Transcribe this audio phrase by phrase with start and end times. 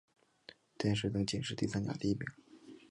[0.79, 2.21] 殿试登进士第三甲第一名。